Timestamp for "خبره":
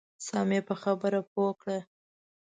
0.83-1.19